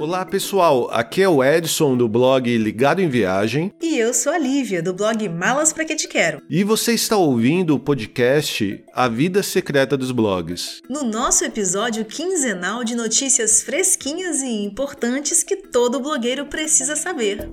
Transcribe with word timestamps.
Olá 0.00 0.24
pessoal, 0.24 0.88
aqui 0.90 1.20
é 1.20 1.28
o 1.28 1.44
Edson 1.44 1.94
do 1.94 2.08
blog 2.08 2.56
Ligado 2.56 3.02
em 3.02 3.08
Viagem. 3.10 3.70
E 3.82 3.98
eu 3.98 4.14
sou 4.14 4.32
a 4.32 4.38
Lívia 4.38 4.82
do 4.82 4.94
blog 4.94 5.28
Malas 5.28 5.74
Pra 5.74 5.84
Que 5.84 5.94
Te 5.94 6.08
Quero. 6.08 6.40
E 6.48 6.64
você 6.64 6.94
está 6.94 7.18
ouvindo 7.18 7.74
o 7.74 7.78
podcast 7.78 8.82
A 8.94 9.08
Vida 9.08 9.42
Secreta 9.42 9.98
dos 9.98 10.10
Blogs. 10.10 10.80
No 10.88 11.04
nosso 11.04 11.44
episódio 11.44 12.02
quinzenal 12.06 12.82
de 12.82 12.96
notícias 12.96 13.62
fresquinhas 13.62 14.40
e 14.40 14.64
importantes 14.64 15.42
que 15.42 15.54
todo 15.54 16.00
blogueiro 16.00 16.46
precisa 16.46 16.96
saber. 16.96 17.50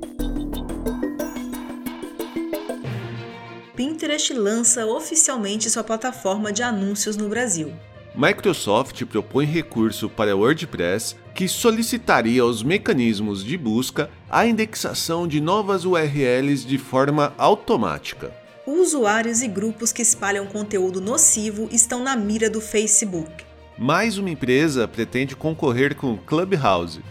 Pinterest 3.76 4.34
lança 4.34 4.86
oficialmente 4.86 5.70
sua 5.70 5.84
plataforma 5.84 6.54
de 6.54 6.64
anúncios 6.64 7.18
no 7.18 7.28
Brasil. 7.28 7.74
Microsoft 8.18 9.06
propõe 9.06 9.46
recurso 9.46 10.10
para 10.10 10.36
WordPress 10.36 11.16
que 11.36 11.48
solicitaria 11.48 12.42
aos 12.42 12.64
mecanismos 12.64 13.44
de 13.44 13.56
busca 13.56 14.10
a 14.28 14.44
indexação 14.48 15.28
de 15.28 15.40
novas 15.40 15.86
URLs 15.86 16.66
de 16.66 16.80
forma 16.80 17.32
automática. 17.38 18.34
Usuários 18.66 19.44
e 19.44 19.48
grupos 19.48 19.92
que 19.92 20.02
espalham 20.02 20.48
conteúdo 20.48 21.00
nocivo 21.00 21.70
estão 21.72 22.02
na 22.02 22.16
mira 22.16 22.50
do 22.50 22.60
Facebook. 22.60 23.46
Mais 23.78 24.18
uma 24.18 24.32
empresa 24.32 24.88
pretende 24.88 25.36
concorrer 25.36 25.96
com 25.96 26.14
o 26.14 26.18
Clubhouse. 26.18 27.04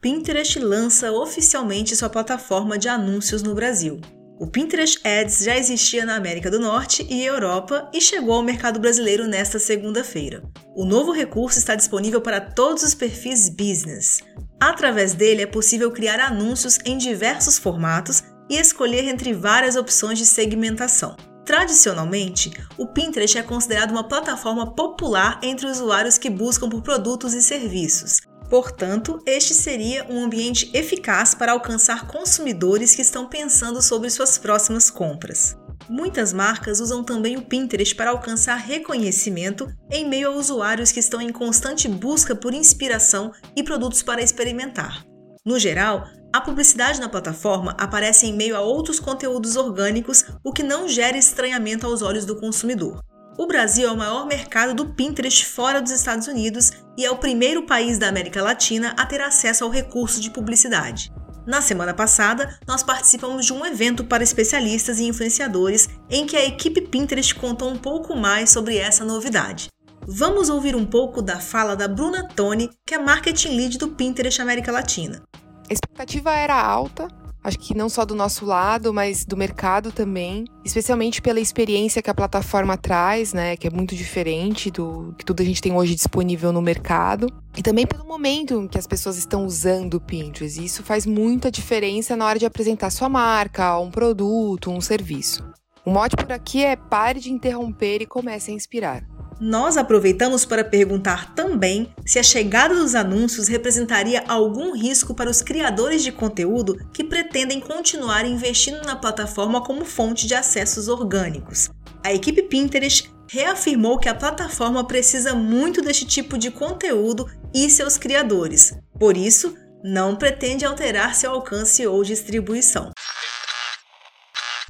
Pinterest 0.00 0.58
lança 0.58 1.12
oficialmente 1.12 1.94
sua 1.94 2.08
plataforma 2.08 2.78
de 2.78 2.88
anúncios 2.88 3.42
no 3.42 3.54
Brasil. 3.54 4.00
O 4.38 4.46
Pinterest 4.46 5.00
Ads 5.02 5.44
já 5.44 5.56
existia 5.56 6.04
na 6.04 6.14
América 6.14 6.50
do 6.50 6.60
Norte 6.60 7.06
e 7.08 7.24
Europa 7.24 7.90
e 7.90 8.02
chegou 8.02 8.34
ao 8.34 8.42
mercado 8.42 8.78
brasileiro 8.78 9.26
nesta 9.26 9.58
segunda-feira. 9.58 10.42
O 10.74 10.84
novo 10.84 11.10
recurso 11.10 11.58
está 11.58 11.74
disponível 11.74 12.20
para 12.20 12.38
todos 12.38 12.82
os 12.82 12.94
perfis 12.94 13.48
business. 13.48 14.20
Através 14.60 15.14
dele 15.14 15.40
é 15.40 15.46
possível 15.46 15.90
criar 15.90 16.20
anúncios 16.20 16.78
em 16.84 16.98
diversos 16.98 17.56
formatos 17.56 18.24
e 18.50 18.58
escolher 18.58 19.08
entre 19.08 19.32
várias 19.32 19.74
opções 19.74 20.18
de 20.18 20.26
segmentação. 20.26 21.16
Tradicionalmente, 21.46 22.52
o 22.76 22.86
Pinterest 22.88 23.38
é 23.38 23.42
considerado 23.42 23.92
uma 23.92 24.06
plataforma 24.06 24.74
popular 24.74 25.40
entre 25.42 25.66
usuários 25.66 26.18
que 26.18 26.28
buscam 26.28 26.68
por 26.68 26.82
produtos 26.82 27.32
e 27.32 27.40
serviços, 27.40 28.20
Portanto, 28.48 29.20
este 29.26 29.54
seria 29.54 30.06
um 30.08 30.24
ambiente 30.24 30.70
eficaz 30.72 31.34
para 31.34 31.52
alcançar 31.52 32.06
consumidores 32.06 32.94
que 32.94 33.02
estão 33.02 33.28
pensando 33.28 33.82
sobre 33.82 34.08
suas 34.10 34.38
próximas 34.38 34.88
compras. 34.88 35.56
Muitas 35.88 36.32
marcas 36.32 36.80
usam 36.80 37.04
também 37.04 37.36
o 37.36 37.42
Pinterest 37.42 37.94
para 37.94 38.10
alcançar 38.10 38.56
reconhecimento 38.56 39.68
em 39.90 40.08
meio 40.08 40.28
a 40.28 40.34
usuários 40.34 40.90
que 40.90 41.00
estão 41.00 41.20
em 41.20 41.30
constante 41.30 41.88
busca 41.88 42.34
por 42.34 42.52
inspiração 42.52 43.32
e 43.54 43.62
produtos 43.62 44.02
para 44.02 44.22
experimentar. 44.22 45.04
No 45.44 45.58
geral, 45.58 46.04
a 46.32 46.40
publicidade 46.40 47.00
na 47.00 47.08
plataforma 47.08 47.74
aparece 47.78 48.26
em 48.26 48.32
meio 48.32 48.56
a 48.56 48.60
outros 48.60 48.98
conteúdos 48.98 49.54
orgânicos, 49.54 50.24
o 50.44 50.52
que 50.52 50.62
não 50.62 50.88
gera 50.88 51.16
estranhamento 51.16 51.86
aos 51.86 52.02
olhos 52.02 52.24
do 52.24 52.38
consumidor. 52.38 53.00
O 53.38 53.46
Brasil 53.46 53.86
é 53.86 53.92
o 53.92 53.96
maior 53.96 54.26
mercado 54.26 54.72
do 54.72 54.94
Pinterest 54.94 55.44
fora 55.44 55.82
dos 55.82 55.92
Estados 55.92 56.26
Unidos 56.26 56.72
e 56.96 57.04
é 57.04 57.10
o 57.10 57.18
primeiro 57.18 57.66
país 57.66 57.98
da 57.98 58.08
América 58.08 58.42
Latina 58.42 58.94
a 58.96 59.04
ter 59.04 59.20
acesso 59.20 59.62
ao 59.62 59.68
recurso 59.68 60.22
de 60.22 60.30
publicidade. 60.30 61.12
Na 61.46 61.60
semana 61.60 61.92
passada, 61.92 62.58
nós 62.66 62.82
participamos 62.82 63.44
de 63.44 63.52
um 63.52 63.64
evento 63.66 64.04
para 64.04 64.22
especialistas 64.22 64.98
e 64.98 65.04
influenciadores 65.04 65.86
em 66.08 66.24
que 66.24 66.34
a 66.34 66.46
equipe 66.46 66.80
Pinterest 66.80 67.34
contou 67.34 67.70
um 67.70 67.76
pouco 67.76 68.16
mais 68.16 68.48
sobre 68.48 68.78
essa 68.78 69.04
novidade. 69.04 69.68
Vamos 70.08 70.48
ouvir 70.48 70.74
um 70.74 70.86
pouco 70.86 71.20
da 71.20 71.38
fala 71.38 71.76
da 71.76 71.86
Bruna 71.86 72.26
Toni, 72.28 72.70
que 72.86 72.94
é 72.94 72.98
marketing 72.98 73.54
lead 73.54 73.76
do 73.76 73.88
Pinterest 73.88 74.40
América 74.40 74.72
Latina. 74.72 75.22
A 75.68 75.72
expectativa 75.72 76.32
era 76.32 76.58
alta, 76.58 77.06
acho 77.46 77.60
que 77.60 77.76
não 77.76 77.88
só 77.88 78.04
do 78.04 78.14
nosso 78.14 78.44
lado, 78.44 78.92
mas 78.92 79.24
do 79.24 79.36
mercado 79.36 79.92
também, 79.92 80.44
especialmente 80.64 81.22
pela 81.22 81.38
experiência 81.38 82.02
que 82.02 82.10
a 82.10 82.14
plataforma 82.14 82.76
traz, 82.76 83.32
né, 83.32 83.56
que 83.56 83.68
é 83.68 83.70
muito 83.70 83.94
diferente 83.94 84.68
do 84.68 85.14
que 85.16 85.24
tudo 85.24 85.42
a 85.42 85.44
gente 85.44 85.62
tem 85.62 85.72
hoje 85.72 85.94
disponível 85.94 86.52
no 86.52 86.60
mercado, 86.60 87.28
e 87.56 87.62
também 87.62 87.86
pelo 87.86 88.04
momento 88.04 88.60
em 88.60 88.66
que 88.66 88.78
as 88.78 88.86
pessoas 88.86 89.16
estão 89.16 89.46
usando 89.46 89.94
o 89.94 90.00
Pinterest. 90.00 90.62
Isso 90.62 90.82
faz 90.82 91.06
muita 91.06 91.48
diferença 91.48 92.16
na 92.16 92.26
hora 92.26 92.38
de 92.38 92.46
apresentar 92.46 92.90
sua 92.90 93.08
marca, 93.08 93.78
um 93.78 93.92
produto, 93.92 94.70
um 94.70 94.80
serviço. 94.80 95.48
O 95.84 95.90
mote 95.90 96.16
por 96.16 96.32
aqui 96.32 96.64
é 96.64 96.74
pare 96.74 97.20
de 97.20 97.32
interromper 97.32 98.02
e 98.02 98.06
comece 98.06 98.50
a 98.50 98.54
inspirar. 98.54 99.15
Nós 99.38 99.76
aproveitamos 99.76 100.46
para 100.46 100.64
perguntar 100.64 101.34
também 101.34 101.92
se 102.06 102.18
a 102.18 102.22
chegada 102.22 102.74
dos 102.74 102.94
anúncios 102.94 103.48
representaria 103.48 104.24
algum 104.26 104.74
risco 104.74 105.14
para 105.14 105.28
os 105.28 105.42
criadores 105.42 106.02
de 106.02 106.10
conteúdo 106.10 106.78
que 106.90 107.04
pretendem 107.04 107.60
continuar 107.60 108.24
investindo 108.24 108.82
na 108.86 108.96
plataforma 108.96 109.60
como 109.60 109.84
fonte 109.84 110.26
de 110.26 110.34
acessos 110.34 110.88
orgânicos. 110.88 111.68
A 112.02 112.14
equipe 112.14 112.42
Pinterest 112.44 113.12
reafirmou 113.28 113.98
que 113.98 114.08
a 114.08 114.14
plataforma 114.14 114.86
precisa 114.86 115.34
muito 115.34 115.82
deste 115.82 116.06
tipo 116.06 116.38
de 116.38 116.50
conteúdo 116.50 117.28
e 117.52 117.68
seus 117.68 117.98
criadores, 117.98 118.72
por 118.98 119.18
isso, 119.18 119.54
não 119.84 120.16
pretende 120.16 120.64
alterar 120.64 121.14
seu 121.14 121.32
alcance 121.32 121.86
ou 121.86 122.02
distribuição. 122.02 122.90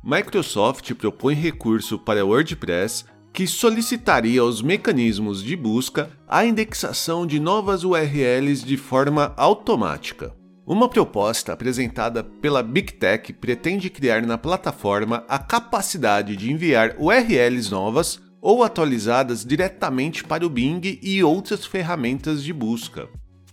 Microsoft 0.03 0.93
propõe 0.95 1.35
recurso 1.35 1.99
para 1.99 2.25
WordPress 2.25 3.05
que 3.37 3.47
solicitaria 3.47 4.41
aos 4.41 4.63
mecanismos 4.63 5.43
de 5.43 5.55
busca 5.55 6.09
a 6.27 6.47
indexação 6.47 7.27
de 7.27 7.39
novas 7.39 7.85
URLs 7.85 8.65
de 8.65 8.79
forma 8.79 9.35
automática. 9.37 10.35
Uma 10.67 10.89
proposta 10.89 11.53
apresentada 11.53 12.25
pela 12.25 12.63
Big 12.63 12.95
Tech 12.95 13.31
pretende 13.35 13.91
criar 13.91 14.23
na 14.23 14.39
plataforma 14.39 15.23
a 15.29 15.39
capacidade 15.39 16.35
de 16.35 16.51
enviar 16.51 16.97
URLs 16.99 17.71
novas 17.71 18.19
ou 18.41 18.65
atualizadas 18.65 19.45
diretamente 19.45 20.25
para 20.25 20.47
o 20.47 20.49
Bing 20.49 20.99
e 21.03 21.23
outras 21.23 21.67
ferramentas 21.67 22.43
de 22.43 22.55
busca. 22.55 23.07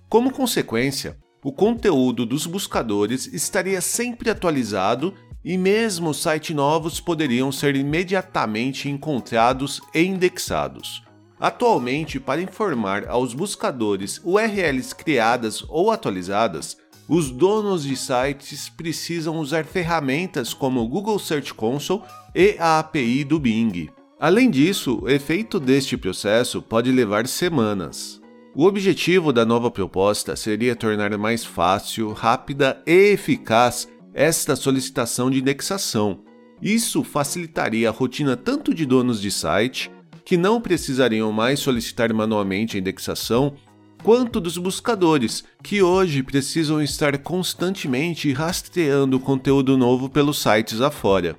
Como 0.08 0.32
consequência, 0.32 1.18
o 1.44 1.52
conteúdo 1.52 2.26
dos 2.26 2.46
buscadores 2.46 3.28
estaria 3.34 3.82
sempre 3.82 4.30
atualizado 4.30 5.14
e 5.44 5.58
mesmo 5.58 6.14
sites 6.14 6.56
novos 6.56 7.00
poderiam 7.00 7.52
ser 7.52 7.76
imediatamente 7.76 8.90
encontrados 8.90 9.82
e 9.94 10.04
indexados. 10.04 11.04
Atualmente, 11.40 12.20
para 12.20 12.42
informar 12.42 13.08
aos 13.08 13.34
buscadores 13.34 14.22
URLs 14.24 14.96
criadas 14.96 15.64
ou 15.68 15.92
atualizadas, 15.92 16.78
os 17.08 17.30
donos 17.30 17.84
de 17.84 17.98
sites 17.98 18.70
precisam 18.70 19.38
usar 19.38 19.66
ferramentas 19.66 20.54
como 20.54 20.80
o 20.80 20.88
Google 20.88 21.20
Search 21.20 21.54
Console 21.54 22.02
e 22.34 22.56
a 22.58 22.80
API 22.80 23.26
do 23.26 23.40
Bing. 23.40 23.90
Além 24.18 24.50
disso, 24.50 25.00
o 25.02 25.10
efeito 25.10 25.60
deste 25.60 25.98
processo 25.98 26.62
pode 26.62 26.90
levar 26.94 27.28
semanas. 27.28 28.22
O 28.56 28.66
objetivo 28.66 29.34
da 29.34 29.44
nova 29.44 29.70
proposta 29.70 30.36
seria 30.38 30.78
tornar 30.78 31.18
mais 31.18 31.44
fácil, 31.44 32.14
rápida 32.14 32.82
e 32.88 33.12
eficaz 33.12 33.90
esta 34.14 34.56
solicitação 34.56 35.30
de 35.30 35.40
indexação. 35.40 36.20
Isso 36.62 37.04
facilitaria 37.04 37.90
a 37.90 37.92
rotina 37.92 38.38
tanto 38.38 38.74
de 38.74 38.86
donos 38.86 39.22
de 39.22 39.32
site, 39.32 39.92
que 40.24 40.38
não 40.38 40.62
precisariam 40.62 41.32
mais 41.32 41.60
solicitar 41.60 42.14
manualmente 42.14 42.78
a 42.78 42.80
indexação, 42.80 43.56
quanto 44.02 44.40
dos 44.40 44.58
buscadores, 44.58 45.44
que 45.62 45.82
hoje 45.82 46.22
precisam 46.24 46.82
estar 46.82 47.18
constantemente 47.18 48.32
rastreando 48.32 49.20
conteúdo 49.20 49.78
novo 49.78 50.10
pelos 50.10 50.42
sites 50.42 50.82
afora. 50.82 51.36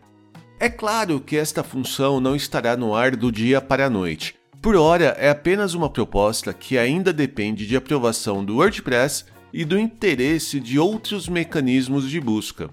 É 0.59 0.69
claro 0.69 1.21
que 1.21 1.37
esta 1.37 1.63
função 1.63 2.21
não 2.21 2.35
estará 2.35 2.77
no 2.77 2.95
ar 2.95 3.17
do 3.17 3.31
dia 3.31 3.61
para 3.61 3.87
a 3.87 3.91
noite. 3.91 4.35
Por 4.63 4.77
hora, 4.77 5.15
é 5.19 5.29
apenas 5.29 5.75
uma 5.75 5.91
proposta 5.91 6.55
que 6.55 6.79
ainda 6.79 7.13
depende 7.13 7.67
de 7.67 7.77
aprovação 7.77 8.43
do 8.43 8.57
WordPress 8.57 9.27
e 9.55 9.65
do 9.65 9.79
interesse 9.79 10.59
de 10.59 10.81
outros 10.81 11.29
mecanismos 11.29 12.11
de 12.11 12.21
busca. 12.21 12.69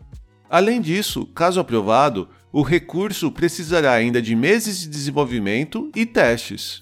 Além 0.49 0.81
disso, 0.81 1.27
caso 1.27 1.59
aprovado, 1.59 2.27
o 2.51 2.63
recurso 2.63 3.31
precisará 3.31 3.93
ainda 3.93 4.19
de 4.19 4.35
meses 4.35 4.79
de 4.79 4.87
desenvolvimento 4.87 5.91
e 5.95 6.07
testes. 6.07 6.81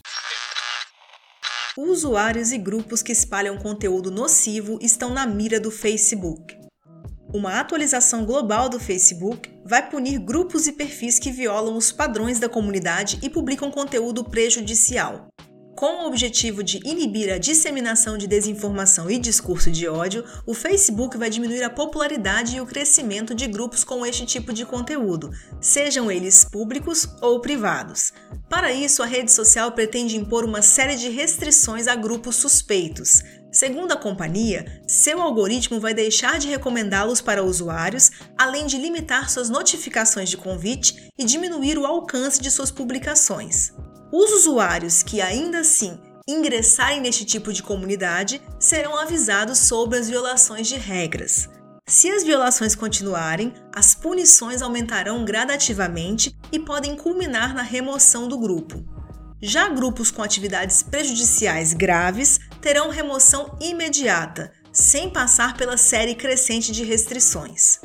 Usuários 1.77 2.53
e 2.53 2.57
grupos 2.57 3.03
que 3.03 3.11
espalham 3.11 3.57
conteúdo 3.57 4.09
nocivo 4.09 4.79
estão 4.81 5.13
na 5.13 5.27
mira 5.27 5.59
do 5.59 5.69
Facebook. 5.69 6.57
Uma 7.33 7.59
atualização 7.59 8.25
global 8.25 8.69
do 8.69 8.79
Facebook 8.79 9.51
vai 9.65 9.87
punir 9.87 10.17
grupos 10.17 10.65
e 10.65 10.71
perfis 10.71 11.19
que 11.19 11.29
violam 11.29 11.75
os 11.75 11.91
padrões 11.91 12.39
da 12.39 12.47
comunidade 12.47 13.19
e 13.21 13.29
publicam 13.29 13.69
conteúdo 13.69 14.23
prejudicial. 14.23 15.27
Com 15.79 16.03
o 16.03 16.07
objetivo 16.07 16.61
de 16.61 16.77
inibir 16.83 17.31
a 17.31 17.37
disseminação 17.37 18.17
de 18.17 18.27
desinformação 18.27 19.09
e 19.09 19.17
discurso 19.17 19.71
de 19.71 19.87
ódio, 19.87 20.25
o 20.45 20.53
Facebook 20.53 21.17
vai 21.17 21.29
diminuir 21.29 21.63
a 21.63 21.69
popularidade 21.69 22.57
e 22.57 22.59
o 22.59 22.65
crescimento 22.65 23.33
de 23.33 23.47
grupos 23.47 23.85
com 23.85 24.05
este 24.05 24.25
tipo 24.25 24.51
de 24.51 24.65
conteúdo, 24.65 25.31
sejam 25.61 26.11
eles 26.11 26.43
públicos 26.43 27.07
ou 27.21 27.39
privados. 27.39 28.11
Para 28.49 28.73
isso, 28.73 29.01
a 29.01 29.05
rede 29.05 29.31
social 29.31 29.71
pretende 29.71 30.17
impor 30.17 30.43
uma 30.43 30.61
série 30.61 30.97
de 30.97 31.07
restrições 31.07 31.87
a 31.87 31.95
grupos 31.95 32.35
suspeitos. 32.35 33.23
Segundo 33.59 33.91
a 33.91 33.97
companhia, 33.97 34.81
seu 34.87 35.21
algoritmo 35.21 35.81
vai 35.81 35.93
deixar 35.93 36.39
de 36.39 36.47
recomendá-los 36.47 37.19
para 37.19 37.43
usuários, 37.43 38.09
além 38.37 38.65
de 38.65 38.77
limitar 38.77 39.29
suas 39.29 39.49
notificações 39.49 40.29
de 40.29 40.37
convite 40.37 41.11
e 41.17 41.25
diminuir 41.25 41.77
o 41.77 41.85
alcance 41.85 42.41
de 42.41 42.49
suas 42.49 42.71
publicações. 42.71 43.73
Os 44.13 44.31
usuários 44.31 45.03
que 45.03 45.19
ainda 45.19 45.59
assim 45.59 45.99
ingressarem 46.25 47.01
neste 47.01 47.25
tipo 47.25 47.51
de 47.51 47.61
comunidade 47.61 48.41
serão 48.57 48.95
avisados 48.95 49.57
sobre 49.57 49.97
as 49.97 50.07
violações 50.07 50.65
de 50.65 50.75
regras. 50.75 51.49
Se 51.85 52.09
as 52.09 52.23
violações 52.23 52.75
continuarem, 52.75 53.53
as 53.75 53.93
punições 53.93 54.61
aumentarão 54.61 55.25
gradativamente 55.25 56.33
e 56.49 56.59
podem 56.59 56.95
culminar 56.95 57.53
na 57.53 57.61
remoção 57.61 58.25
do 58.25 58.39
grupo. 58.39 58.81
Já 59.41 59.69
grupos 59.69 60.11
com 60.11 60.21
atividades 60.21 60.83
prejudiciais 60.83 61.73
graves 61.73 62.39
terão 62.61 62.89
remoção 62.89 63.57
imediata, 63.61 64.51
sem 64.71 65.09
passar 65.09 65.55
pela 65.57 65.77
série 65.77 66.15
crescente 66.15 66.71
de 66.71 66.83
restrições. 66.83 67.79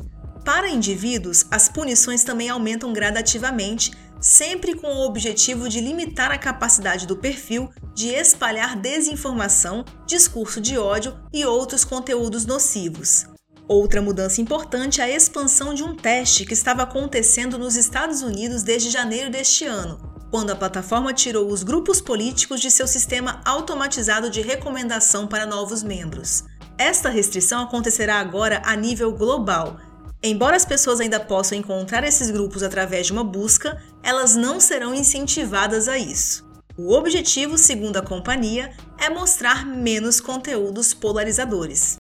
Para 0.44 0.69
indivíduos, 0.69 1.47
as 1.50 1.69
punições 1.69 2.23
também 2.23 2.50
aumentam 2.50 2.93
gradativamente 2.93 3.93
sempre 4.21 4.75
com 4.75 4.87
o 4.88 5.06
objetivo 5.06 5.69
de 5.69 5.81
limitar 5.81 6.31
a 6.31 6.38
capacidade 6.38 7.06
do 7.06 7.17
perfil 7.17 7.71
de 7.94 8.09
espalhar 8.09 8.75
desinformação, 8.75 9.85
discurso 10.06 10.61
de 10.61 10.79
ódio 10.79 11.15
e 11.32 11.44
outros 11.44 11.85
conteúdos 11.85 12.47
nocivos. 12.47 13.27
Outra 13.69 14.00
mudança 14.00 14.41
importante 14.41 15.00
é 15.00 15.05
a 15.05 15.11
expansão 15.11 15.75
de 15.75 15.82
um 15.82 15.94
teste 15.94 16.44
que 16.44 16.55
estava 16.55 16.82
acontecendo 16.82 17.59
nos 17.59 17.77
Estados 17.77 18.23
Unidos 18.23 18.62
desde 18.62 18.91
janeiro 18.91 19.31
deste 19.31 19.65
ano, 19.65 20.14
quando 20.35 20.51
a 20.51 20.57
plataforma 20.57 21.15
tirou 21.15 21.49
os 21.49 21.63
grupos 21.63 22.01
políticos 22.01 22.61
de 22.61 22.69
seu 22.69 22.89
sistema 22.89 23.41
automatizado 23.45 24.29
de 24.29 24.41
recomendação 24.41 25.29
para 25.29 25.47
novos 25.47 25.85
membros. 25.85 26.43
Esta 26.77 27.09
restrição 27.09 27.63
acontecerá 27.63 28.17
agora 28.19 28.61
a 28.65 28.75
nível 28.75 29.13
global 29.13 29.79
Embora 30.21 30.57
as 30.57 30.65
pessoas 30.65 30.99
ainda 30.99 31.21
possam 31.21 31.57
encontrar 31.57 32.03
esses 32.03 32.33
grupos 32.33 32.65
através 32.65 33.07
de 33.07 33.13
uma 33.13 33.23
busca, 33.23 33.81
elas 34.03 34.35
não 34.35 34.59
serão 34.59 34.93
incentivadas 34.93 35.87
a 35.87 35.97
isso. 35.99 36.45
O 36.77 36.95
objetivo, 36.95 37.57
segundo 37.57 37.99
a 37.99 38.03
companhia, 38.03 38.73
é 38.99 39.09
mostrar 39.09 39.65
menos 39.65 40.21
conteúdos 40.21 40.93
polarizadores. 40.93 41.97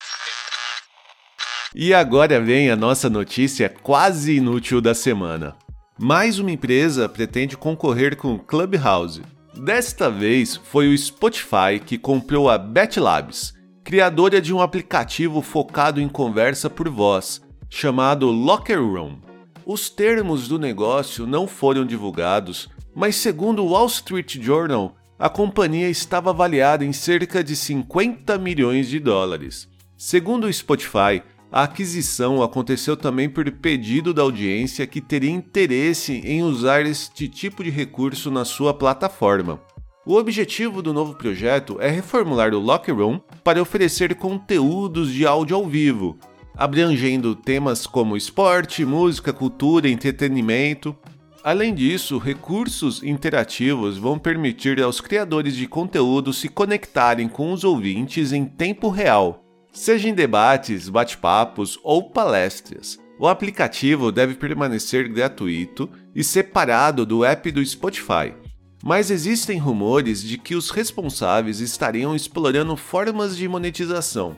E 1.75 1.93
agora 1.93 2.41
vem 2.41 2.71
a 2.71 2.75
nossa 2.75 3.11
notícia 3.11 3.69
quase 3.69 4.37
inútil 4.37 4.81
da 4.81 4.95
semana. 4.95 5.55
Mais 5.99 6.39
uma 6.39 6.49
empresa 6.49 7.07
pretende 7.07 7.55
concorrer 7.55 8.17
com 8.17 8.33
o 8.33 8.39
Clubhouse. 8.39 9.21
Desta 9.55 10.09
vez 10.09 10.55
foi 10.55 10.91
o 10.91 10.97
Spotify 10.97 11.79
que 11.85 11.99
comprou 11.99 12.49
a 12.49 12.57
BetLabs, 12.57 13.53
criadora 13.83 14.41
de 14.41 14.51
um 14.51 14.59
aplicativo 14.59 15.39
focado 15.43 16.01
em 16.01 16.09
conversa 16.09 16.67
por 16.67 16.89
voz, 16.89 17.41
chamado 17.69 18.31
Locker 18.31 18.81
Room. 18.81 19.19
Os 19.63 19.87
termos 19.87 20.47
do 20.47 20.57
negócio 20.57 21.27
não 21.27 21.47
foram 21.47 21.85
divulgados, 21.85 22.69
mas 22.95 23.15
segundo 23.15 23.63
o 23.63 23.69
Wall 23.69 23.85
Street 23.85 24.39
Journal, 24.41 24.95
a 25.19 25.29
companhia 25.29 25.89
estava 25.89 26.31
avaliada 26.31 26.83
em 26.83 26.91
cerca 26.91 27.43
de 27.43 27.55
50 27.55 28.35
milhões 28.39 28.89
de 28.89 28.99
dólares. 28.99 29.69
Segundo 29.95 30.47
o 30.47 30.53
Spotify, 30.53 31.21
a 31.53 31.63
aquisição 31.65 32.41
aconteceu 32.41 32.97
também 32.97 33.29
por 33.29 33.49
pedido 33.51 34.11
da 34.11 34.23
audiência 34.23 34.87
que 34.87 34.99
teria 34.99 35.29
interesse 35.29 36.13
em 36.25 36.41
usar 36.41 36.83
este 36.83 37.27
tipo 37.27 37.63
de 37.63 37.69
recurso 37.69 38.31
na 38.31 38.43
sua 38.43 38.73
plataforma. 38.73 39.61
O 40.03 40.15
objetivo 40.15 40.81
do 40.81 40.91
novo 40.91 41.13
projeto 41.13 41.77
é 41.79 41.91
reformular 41.91 42.55
o 42.55 42.59
Locker 42.59 42.95
Room 42.95 43.21
para 43.43 43.61
oferecer 43.61 44.15
conteúdos 44.15 45.13
de 45.13 45.27
áudio 45.27 45.55
ao 45.55 45.67
vivo, 45.67 46.17
abrangendo 46.55 47.35
temas 47.35 47.85
como 47.85 48.17
esporte, 48.17 48.83
música, 48.83 49.31
cultura, 49.31 49.87
entretenimento. 49.87 50.95
Além 51.43 51.71
disso, 51.75 52.17
recursos 52.17 53.03
interativos 53.03 53.95
vão 53.95 54.17
permitir 54.17 54.81
aos 54.81 54.99
criadores 54.99 55.55
de 55.55 55.67
conteúdo 55.67 56.33
se 56.33 56.49
conectarem 56.49 57.27
com 57.27 57.53
os 57.53 57.63
ouvintes 57.63 58.31
em 58.33 58.43
tempo 58.43 58.89
real, 58.89 59.42
seja 59.73 60.07
em 60.07 60.13
debates, 60.13 60.87
bate-papos 60.87 61.77
ou 61.83 62.09
palestras. 62.09 62.97
O 63.19 63.27
aplicativo 63.27 64.11
deve 64.11 64.35
permanecer 64.35 65.09
gratuito 65.09 65.89
e 66.15 66.23
separado 66.23 67.05
do 67.05 67.25
app 67.25 67.51
do 67.51 67.65
Spotify. 67.65 68.33
Mas 68.81 69.11
existem 69.11 69.57
rumores 69.57 70.23
de 70.23 70.37
que 70.37 70.55
os 70.55 70.69
responsáveis 70.69 71.59
estariam 71.59 72.15
explorando 72.15 72.77
formas 72.77 73.35
de 73.35 73.47
monetização, 73.47 74.37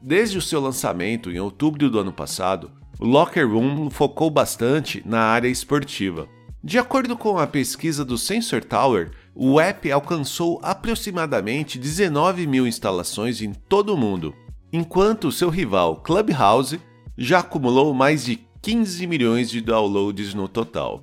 Desde 0.00 0.38
o 0.38 0.42
seu 0.42 0.60
lançamento 0.60 1.30
em 1.32 1.40
outubro 1.40 1.90
do 1.90 1.98
ano 1.98 2.12
passado, 2.12 2.70
o 3.00 3.04
Locker 3.04 3.50
Room 3.50 3.90
focou 3.90 4.30
bastante 4.30 5.02
na 5.04 5.20
área 5.20 5.48
esportiva. 5.48 6.28
De 6.62 6.78
acordo 6.78 7.16
com 7.16 7.38
a 7.38 7.46
pesquisa 7.46 8.04
do 8.04 8.18
Sensor 8.18 8.62
Tower, 8.62 9.10
o 9.34 9.60
app 9.60 9.90
alcançou 9.90 10.60
aproximadamente 10.62 11.78
19 11.78 12.46
mil 12.46 12.68
instalações 12.68 13.40
em 13.40 13.52
todo 13.52 13.94
o 13.94 13.96
mundo, 13.96 14.32
enquanto 14.76 15.32
seu 15.32 15.48
rival 15.48 15.96
Clubhouse 15.96 16.78
já 17.16 17.38
acumulou 17.38 17.94
mais 17.94 18.24
de 18.26 18.36
15 18.60 19.06
milhões 19.06 19.48
de 19.48 19.60
downloads 19.62 20.34
no 20.34 20.46
total. 20.48 21.02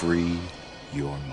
Free 0.04 0.52
your 0.92 1.18
mind. 1.18 1.33